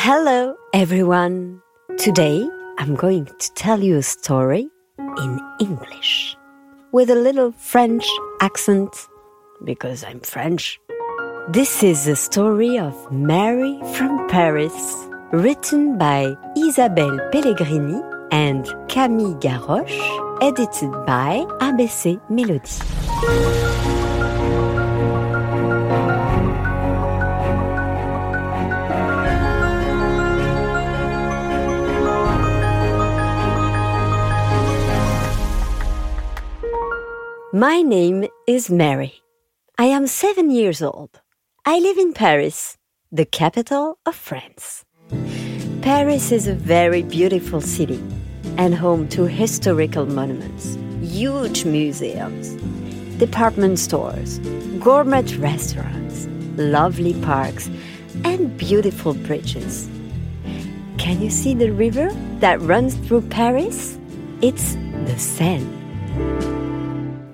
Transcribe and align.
Hello, 0.00 0.54
everyone. 0.72 1.60
Today 1.98 2.48
I'm 2.78 2.94
going 2.94 3.26
to 3.26 3.52
tell 3.54 3.82
you 3.82 3.96
a 3.96 4.02
story 4.04 4.68
in 4.96 5.40
English 5.58 6.36
with 6.92 7.10
a 7.10 7.16
little 7.16 7.50
French 7.50 8.06
accent 8.40 9.08
because 9.64 10.04
I'm 10.04 10.20
French. 10.20 10.78
This 11.48 11.82
is 11.82 12.04
the 12.04 12.14
story 12.14 12.78
of 12.78 12.94
Mary 13.10 13.76
from 13.96 14.28
Paris, 14.28 14.94
written 15.32 15.98
by 15.98 16.32
Isabelle 16.56 17.18
Pellegrini 17.32 18.00
and 18.30 18.72
Camille 18.88 19.34
Garoche, 19.40 19.98
edited 20.40 20.92
by 21.06 21.44
ABC 21.58 22.20
Melody. 22.30 23.97
My 37.58 37.82
name 37.82 38.24
is 38.46 38.70
Mary. 38.70 39.14
I 39.76 39.86
am 39.86 40.06
seven 40.06 40.48
years 40.48 40.80
old. 40.80 41.20
I 41.66 41.80
live 41.80 41.98
in 41.98 42.12
Paris, 42.12 42.78
the 43.10 43.24
capital 43.24 43.98
of 44.06 44.14
France. 44.14 44.84
Paris 45.82 46.30
is 46.30 46.46
a 46.46 46.54
very 46.54 47.02
beautiful 47.02 47.60
city 47.60 48.00
and 48.58 48.76
home 48.76 49.08
to 49.08 49.26
historical 49.26 50.06
monuments, 50.06 50.78
huge 51.02 51.64
museums, 51.64 52.54
department 53.18 53.80
stores, 53.80 54.38
gourmet 54.78 55.24
restaurants, 55.38 56.28
lovely 56.56 57.14
parks, 57.22 57.68
and 58.22 58.56
beautiful 58.56 59.14
bridges. 59.14 59.88
Can 60.96 61.20
you 61.20 61.28
see 61.28 61.54
the 61.54 61.72
river 61.72 62.08
that 62.38 62.60
runs 62.60 62.94
through 62.94 63.22
Paris? 63.22 63.98
It's 64.42 64.76
the 65.06 65.18
Seine. 65.18 65.66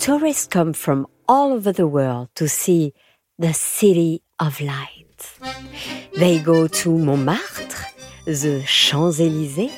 Tourists 0.05 0.47
come 0.47 0.75
from 0.75 1.07
all 1.27 1.55
over 1.55 1.73
the 1.73 1.87
world 1.87 2.29
to 2.35 2.47
see 2.47 2.93
the 3.39 3.55
city 3.55 4.21
of 4.39 4.61
light. 4.61 5.39
They 6.15 6.41
go 6.41 6.67
to 6.67 6.99
Montmartre, 6.99 7.87
the 8.27 8.63
Champs 8.67 9.19
Elysees, 9.19 9.73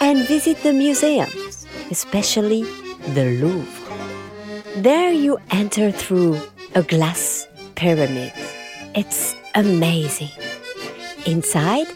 and 0.00 0.26
visit 0.26 0.60
the 0.64 0.72
museums, 0.72 1.68
especially 1.88 2.64
the 3.14 3.38
Louvre. 3.40 4.82
There 4.82 5.12
you 5.12 5.38
enter 5.52 5.92
through 5.92 6.40
a 6.74 6.82
glass 6.82 7.46
pyramid. 7.76 8.32
It's 8.96 9.36
amazing. 9.54 10.34
Inside, 11.26 11.86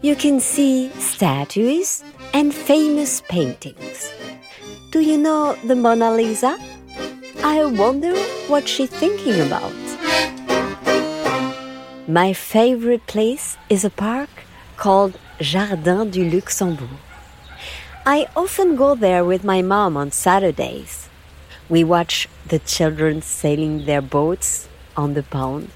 you 0.00 0.16
can 0.16 0.40
see 0.40 0.88
statues 0.98 2.02
and 2.32 2.54
famous 2.54 3.20
paintings. 3.28 4.10
Do 4.90 5.00
you 5.00 5.18
know 5.18 5.54
the 5.66 5.74
Mona 5.74 6.10
Lisa? 6.10 6.56
I 7.46 7.62
wonder 7.66 8.16
what 8.48 8.66
she's 8.66 8.88
thinking 8.88 9.38
about. 9.38 9.74
My 12.08 12.32
favorite 12.32 13.06
place 13.06 13.58
is 13.68 13.84
a 13.84 13.90
park 13.90 14.30
called 14.78 15.18
Jardin 15.42 16.10
du 16.10 16.24
Luxembourg. 16.24 16.96
I 18.06 18.28
often 18.34 18.76
go 18.76 18.94
there 18.94 19.26
with 19.26 19.44
my 19.44 19.60
mom 19.60 19.94
on 19.94 20.10
Saturdays. 20.10 21.10
We 21.68 21.84
watch 21.84 22.30
the 22.48 22.60
children 22.60 23.20
sailing 23.20 23.84
their 23.84 24.00
boats 24.00 24.66
on 24.96 25.12
the 25.12 25.22
pond. 25.22 25.70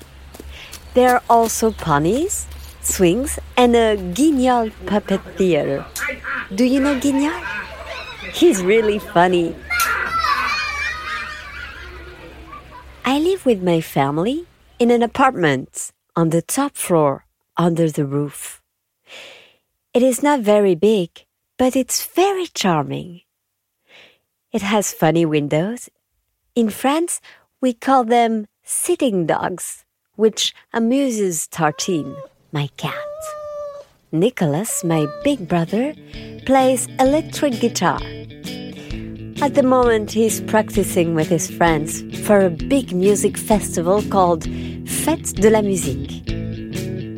There 0.94 1.16
are 1.16 1.22
also 1.28 1.70
ponies, 1.70 2.46
swings, 2.80 3.38
and 3.58 3.76
a 3.76 3.94
Guignol 4.14 4.72
puppet 4.86 5.20
theater. 5.36 5.84
Do 6.54 6.64
you 6.64 6.80
know 6.80 6.98
Guignol? 6.98 7.38
He's 8.32 8.62
really 8.62 8.98
funny. 8.98 9.54
I 13.08 13.18
live 13.20 13.37
with 13.48 13.62
my 13.62 13.80
family 13.80 14.44
in 14.78 14.90
an 14.90 15.02
apartment 15.02 15.90
on 16.14 16.28
the 16.28 16.42
top 16.42 16.76
floor 16.76 17.24
under 17.56 17.90
the 17.90 18.04
roof. 18.04 18.60
It 19.94 20.02
is 20.02 20.22
not 20.22 20.40
very 20.40 20.74
big, 20.74 21.24
but 21.56 21.74
it's 21.74 22.04
very 22.04 22.46
charming. 22.48 23.22
It 24.52 24.60
has 24.60 24.92
funny 24.92 25.24
windows. 25.24 25.88
In 26.54 26.68
France, 26.68 27.22
we 27.62 27.72
call 27.72 28.04
them 28.04 28.48
sitting 28.64 29.24
dogs, 29.24 29.86
which 30.16 30.54
amuses 30.74 31.48
Tartine, 31.48 32.16
my 32.52 32.68
cat. 32.76 33.18
Nicholas, 34.12 34.84
my 34.84 35.06
big 35.24 35.48
brother, 35.48 35.94
plays 36.44 36.86
electric 37.00 37.60
guitar. 37.60 37.98
At 39.40 39.54
the 39.54 39.62
moment, 39.62 40.10
he's 40.10 40.40
practicing 40.40 41.14
with 41.14 41.28
his 41.28 41.48
friends 41.48 42.02
for 42.26 42.40
a 42.40 42.50
big 42.50 42.92
music 42.92 43.38
festival 43.38 44.02
called 44.02 44.42
Fête 44.42 45.32
de 45.34 45.48
la 45.48 45.62
Musique. 45.62 46.24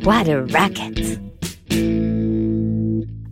What 0.05 0.27
a 0.27 0.43
racket! 0.43 1.17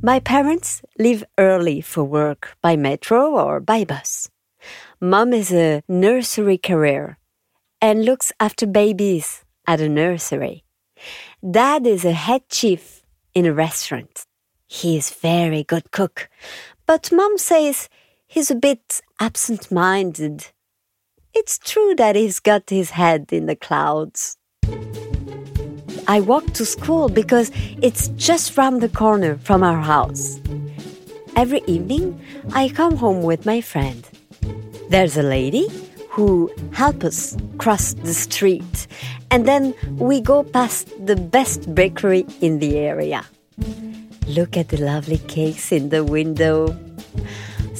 My 0.02 0.20
parents 0.20 0.82
leave 0.98 1.24
early 1.38 1.82
for 1.82 2.04
work 2.04 2.58
by 2.64 2.76
metro 2.78 3.36
or 3.36 3.60
by 3.60 3.84
bus. 3.84 4.28
Mom 5.00 5.34
is 5.34 5.54
a 5.54 5.84
nursery 5.88 6.58
career 6.58 7.20
and 7.80 8.04
looks 8.04 8.34
after 8.40 8.66
babies 8.66 9.46
at 9.68 9.82
a 9.82 9.88
nursery. 9.88 10.64
Dad 11.40 11.86
is 11.86 12.06
a 12.06 12.14
head 12.14 12.42
chef 12.50 13.04
in 13.36 13.46
a 13.46 13.54
restaurant. 13.54 14.26
He 14.68 14.98
is 14.98 15.12
very 15.12 15.64
good 15.64 15.92
cook, 15.92 16.28
but 16.88 17.12
mom 17.12 17.38
says 17.38 17.88
he's 18.29 18.51
a 18.51 18.56
bit 18.56 19.01
absent 19.19 19.72
minded. 19.72 20.47
It's 21.34 21.57
true 21.57 21.95
that 21.95 22.16
he's 22.16 22.40
got 22.40 22.69
his 22.69 22.91
head 22.91 23.34
in 23.34 23.47
the 23.47 23.56
clouds. 23.56 24.38
I 26.07 26.22
walk 26.22 26.53
to 26.53 26.66
school 26.66 27.09
because 27.09 27.51
it's 27.81 28.09
just 28.09 28.56
round 28.56 28.81
the 28.81 28.90
corner 28.90 29.38
from 29.38 29.63
our 29.63 29.81
house. 29.81 30.40
Every 31.35 31.62
evening, 31.66 32.19
I 32.53 32.69
come 32.69 32.97
home 32.97 33.23
with 33.23 33.45
my 33.45 33.62
friend. 33.62 34.07
There's 34.90 35.17
a 35.17 35.23
lady 35.23 35.67
who 36.09 36.51
helps 36.72 37.06
us 37.06 37.38
cross 37.57 37.94
the 37.94 38.13
street, 38.13 38.88
and 39.31 39.47
then 39.47 39.73
we 39.97 40.22
go 40.22 40.44
past 40.44 40.90
the 41.06 41.16
best 41.16 41.73
bakery 41.73 42.25
in 42.41 42.59
the 42.59 42.78
area. 42.78 43.25
Look 44.28 44.57
at 44.57 44.69
the 44.69 44.78
lovely 44.78 45.17
cakes 45.17 45.72
in 45.72 45.90
the 45.90 46.03
window. 46.03 46.78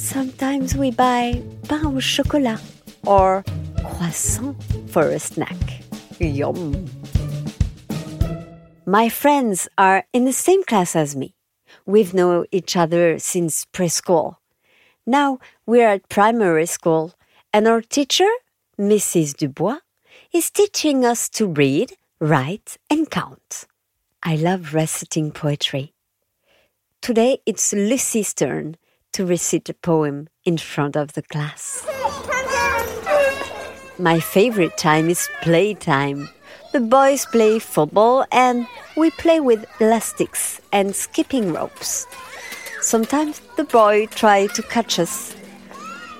Sometimes 0.00 0.74
we 0.74 0.90
buy 0.90 1.42
pain 1.68 1.84
au 1.84 2.00
chocolat 2.00 2.58
or 3.04 3.44
croissant 3.84 4.56
for 4.88 5.02
a 5.10 5.18
snack. 5.18 5.84
Yum! 6.18 6.88
My 8.86 9.10
friends 9.10 9.68
are 9.76 10.06
in 10.14 10.24
the 10.24 10.32
same 10.32 10.64
class 10.64 10.96
as 10.96 11.14
me. 11.14 11.34
We've 11.84 12.14
known 12.14 12.46
each 12.50 12.78
other 12.78 13.18
since 13.18 13.66
preschool. 13.74 14.36
Now 15.06 15.38
we're 15.66 15.88
at 15.88 16.08
primary 16.08 16.66
school, 16.66 17.12
and 17.52 17.68
our 17.68 17.82
teacher, 17.82 18.30
Mrs. 18.78 19.36
Dubois, 19.36 19.80
is 20.32 20.50
teaching 20.50 21.04
us 21.04 21.28
to 21.28 21.46
read, 21.46 21.92
write, 22.18 22.78
and 22.88 23.10
count. 23.10 23.66
I 24.22 24.36
love 24.36 24.72
reciting 24.72 25.30
poetry. 25.30 25.92
Today 27.02 27.42
it's 27.44 27.74
Lucy's 27.74 28.32
turn 28.32 28.76
to 29.12 29.26
recite 29.26 29.68
a 29.68 29.74
poem 29.74 30.28
in 30.44 30.58
front 30.58 30.96
of 30.96 31.12
the 31.14 31.22
class. 31.22 31.86
My 33.98 34.20
favorite 34.20 34.76
time 34.78 35.10
is 35.10 35.28
playtime. 35.42 36.28
The 36.72 36.80
boys 36.80 37.26
play 37.26 37.58
football 37.58 38.24
and 38.32 38.66
we 38.96 39.10
play 39.10 39.40
with 39.40 39.66
elastics 39.80 40.60
and 40.72 40.94
skipping 40.94 41.52
ropes. 41.52 42.06
Sometimes 42.80 43.40
the 43.56 43.64
boy 43.64 44.06
try 44.06 44.46
to 44.46 44.62
catch 44.62 44.98
us. 44.98 45.36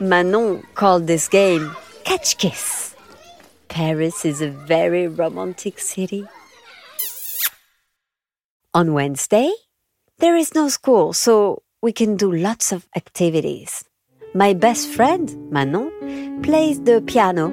Manon 0.01 0.63
called 0.75 1.07
this 1.07 1.29
game 1.29 1.75
catch 2.11 2.39
kiss. 2.39 2.97
Paris 3.69 4.25
is 4.25 4.41
a 4.41 4.51
very 4.51 5.07
romantic 5.07 5.79
city. 5.79 6.27
On 8.75 8.93
Wednesday, 8.95 9.53
there 10.19 10.37
is 10.37 10.55
no 10.55 10.69
school, 10.69 11.13
so 11.13 11.63
we 11.83 11.93
can 11.93 12.15
do 12.15 12.31
lots 12.31 12.73
of 12.73 12.87
activities. 12.95 13.85
My 14.35 14.53
best 14.53 14.89
friend, 14.89 15.51
Manon, 15.51 16.43
plays 16.43 16.83
the 16.83 17.01
piano, 17.01 17.47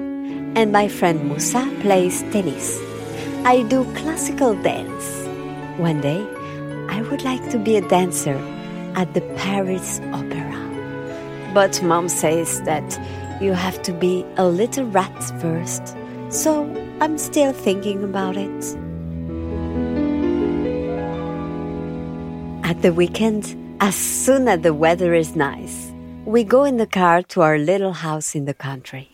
and 0.54 0.70
my 0.70 0.86
friend 0.86 1.26
Moussa 1.26 1.66
plays 1.80 2.20
tennis. 2.30 2.78
I 3.46 3.62
do 3.62 3.84
classical 3.94 4.54
dance. 4.62 5.26
One 5.78 6.02
day, 6.02 6.20
I 6.90 7.00
would 7.10 7.22
like 7.22 7.48
to 7.50 7.58
be 7.58 7.76
a 7.76 7.88
dancer 7.88 8.36
at 8.96 9.14
the 9.14 9.22
Paris 9.36 9.98
Opera. 10.12 11.50
But 11.54 11.82
mom 11.82 12.10
says 12.10 12.60
that 12.62 13.00
you 13.40 13.54
have 13.54 13.80
to 13.84 13.92
be 13.92 14.26
a 14.36 14.46
little 14.46 14.84
rat 14.84 15.24
first, 15.40 15.96
so 16.28 16.64
I'm 17.00 17.16
still 17.16 17.54
thinking 17.54 18.04
about 18.04 18.36
it. 18.36 18.76
At 22.64 22.82
the 22.82 22.92
weekend, 22.92 23.67
as 23.80 23.94
soon 23.94 24.48
as 24.48 24.60
the 24.62 24.74
weather 24.74 25.14
is 25.14 25.36
nice, 25.36 25.92
we 26.24 26.42
go 26.42 26.64
in 26.64 26.78
the 26.78 26.86
car 26.86 27.22
to 27.22 27.42
our 27.42 27.58
little 27.58 27.92
house 27.92 28.34
in 28.34 28.44
the 28.44 28.54
country. 28.54 29.08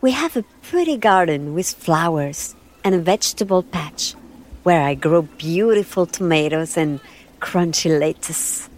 We 0.00 0.12
have 0.12 0.36
a 0.36 0.44
pretty 0.62 0.96
garden 0.96 1.52
with 1.52 1.68
flowers 1.68 2.54
and 2.82 2.94
a 2.94 2.98
vegetable 2.98 3.62
patch 3.62 4.14
where 4.62 4.80
I 4.80 4.94
grow 4.94 5.22
beautiful 5.22 6.06
tomatoes 6.06 6.78
and 6.78 6.98
crunchy 7.40 7.98
lettuce. 7.98 8.70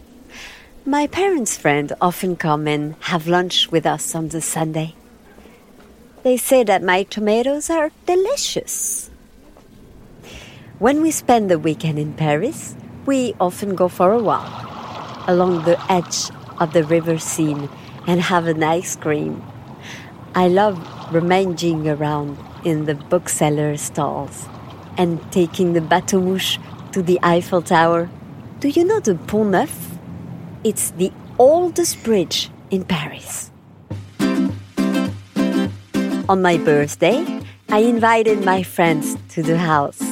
My 0.84 1.06
parents' 1.06 1.56
friends 1.56 1.92
often 2.00 2.34
come 2.34 2.66
and 2.66 2.96
have 3.00 3.28
lunch 3.28 3.70
with 3.70 3.86
us 3.86 4.14
on 4.14 4.28
the 4.28 4.40
Sunday. 4.40 4.94
They 6.24 6.36
say 6.36 6.64
that 6.64 6.82
my 6.82 7.04
tomatoes 7.04 7.70
are 7.70 7.92
delicious. 8.06 9.08
When 10.80 11.00
we 11.00 11.12
spend 11.12 11.48
the 11.48 11.60
weekend 11.60 12.00
in 12.00 12.14
Paris, 12.14 12.74
we 13.06 13.34
often 13.38 13.76
go 13.76 13.88
for 13.88 14.12
a 14.12 14.18
walk 14.18 14.75
along 15.26 15.64
the 15.64 15.78
edge 15.90 16.30
of 16.58 16.72
the 16.72 16.84
river 16.84 17.18
Seine 17.18 17.68
and 18.06 18.20
have 18.20 18.46
an 18.46 18.62
ice 18.62 18.96
cream. 18.96 19.42
I 20.34 20.48
love 20.48 20.78
rummaging 21.12 21.88
around 21.88 22.38
in 22.64 22.84
the 22.84 22.94
bookseller 22.94 23.76
stalls 23.76 24.48
and 24.98 25.20
taking 25.32 25.72
the 25.72 25.80
bateau 25.80 26.20
mouche 26.20 26.58
to 26.92 27.02
the 27.02 27.18
Eiffel 27.22 27.62
Tower. 27.62 28.08
Do 28.60 28.68
you 28.68 28.84
know 28.84 29.00
the 29.00 29.14
Pont 29.14 29.50
Neuf? 29.50 29.98
It's 30.64 30.90
the 30.92 31.12
oldest 31.38 32.02
bridge 32.02 32.50
in 32.70 32.84
Paris. 32.84 33.50
On 36.28 36.42
my 36.42 36.58
birthday, 36.58 37.24
I 37.68 37.80
invited 37.80 38.44
my 38.44 38.62
friends 38.62 39.16
to 39.30 39.42
the 39.42 39.58
house. 39.58 40.02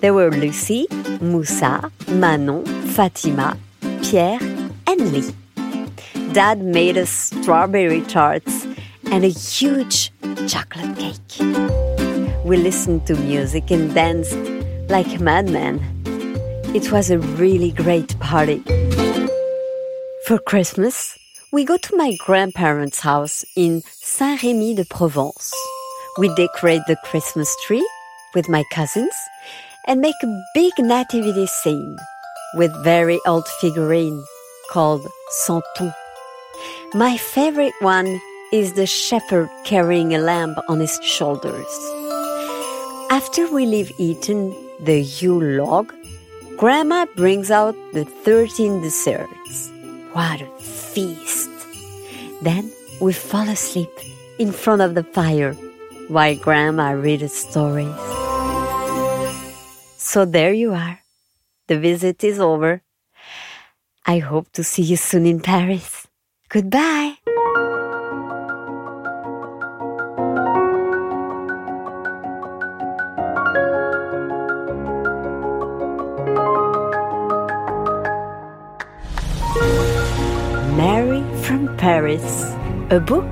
There 0.00 0.12
were 0.12 0.30
Lucy, 0.30 0.86
Moussa, 1.20 1.90
Manon, 2.08 2.64
Fatima, 2.66 3.56
Pierre, 4.02 4.38
and 4.86 5.12
Lee. 5.12 5.34
Dad 6.32 6.62
made 6.62 6.96
us 6.96 7.10
strawberry 7.10 8.02
tarts 8.02 8.66
and 9.10 9.24
a 9.24 9.28
huge 9.28 10.12
chocolate 10.48 10.96
cake. 10.98 11.38
We 12.44 12.56
listened 12.56 13.06
to 13.06 13.14
music 13.16 13.70
and 13.70 13.94
danced 13.94 14.36
like 14.88 15.20
madmen. 15.20 15.80
It 16.74 16.90
was 16.90 17.10
a 17.10 17.18
really 17.18 17.72
great 17.72 18.18
party. 18.20 18.62
For 20.26 20.38
Christmas, 20.38 21.18
we 21.52 21.64
go 21.64 21.76
to 21.76 21.96
my 21.96 22.16
grandparents' 22.24 23.00
house 23.00 23.44
in 23.56 23.82
Saint 23.86 24.42
Remy 24.42 24.74
de 24.76 24.84
Provence. 24.84 25.52
We 26.18 26.28
decorate 26.34 26.82
the 26.86 26.96
Christmas 27.04 27.54
tree 27.66 27.86
with 28.34 28.48
my 28.48 28.64
cousins 28.72 29.14
and 29.86 30.00
make 30.00 30.14
a 30.22 30.42
big 30.54 30.72
nativity 30.78 31.46
scene 31.46 31.96
with 32.54 32.72
very 32.84 33.20
old 33.26 33.46
figurine 33.60 34.24
called 34.70 35.06
Santon. 35.30 35.92
My 36.94 37.16
favorite 37.16 37.74
one 37.80 38.20
is 38.52 38.72
the 38.72 38.86
shepherd 38.86 39.48
carrying 39.64 40.14
a 40.14 40.18
lamb 40.18 40.56
on 40.68 40.80
his 40.80 40.98
shoulders. 41.02 41.72
After 43.10 43.50
we 43.50 43.66
leave 43.66 43.92
eating 43.98 44.54
the 44.80 45.02
Yule 45.02 45.64
log, 45.64 45.92
Grandma 46.56 47.06
brings 47.16 47.50
out 47.50 47.74
the 47.92 48.04
13 48.04 48.82
desserts. 48.82 49.70
What 50.12 50.40
a 50.42 50.46
feast! 50.58 51.50
Then 52.42 52.72
we 53.00 53.12
fall 53.12 53.48
asleep 53.48 53.90
in 54.38 54.52
front 54.52 54.82
of 54.82 54.94
the 54.94 55.04
fire 55.04 55.54
while 56.08 56.34
Grandma 56.36 56.90
reads 56.90 57.32
stories. 57.32 57.94
So 59.96 60.24
there 60.24 60.52
you 60.52 60.72
are. 60.74 60.98
The 61.70 61.78
visit 61.78 62.24
is 62.24 62.40
over. 62.40 62.82
I 64.04 64.18
hope 64.18 64.50
to 64.54 64.64
see 64.64 64.82
you 64.82 64.96
soon 64.96 65.24
in 65.24 65.38
Paris. 65.38 66.08
Goodbye. 66.48 67.14
Mary 80.74 81.22
from 81.44 81.70
Paris, 81.76 82.50
a 82.90 82.98
book 82.98 83.30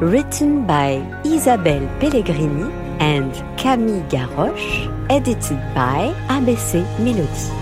written 0.00 0.66
by 0.66 0.98
Isabelle 1.24 1.86
Pellegrini 2.00 2.72
and 2.98 3.30
Camille 3.56 4.02
Garoche, 4.10 4.90
edited 5.08 5.62
by 5.78 6.12
ABC 6.26 6.82
Melody. 6.98 7.57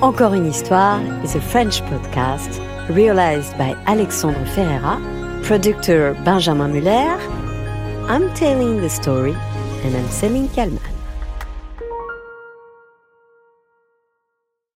Encore 0.00 0.32
une 0.32 0.46
histoire 0.46 1.00
is 1.24 1.34
a 1.34 1.40
French 1.40 1.82
podcast 1.82 2.60
realized 2.88 3.58
by 3.58 3.74
Alexandre 3.88 4.46
Ferreira, 4.54 4.96
producer 5.42 6.14
Benjamin 6.24 6.72
Muller. 6.72 7.18
I'm 8.08 8.32
telling 8.34 8.80
the 8.80 8.90
story 8.90 9.34
and 9.82 9.96
I'm 9.96 10.04
Céline 10.04 10.54
Kalman. 10.54 10.97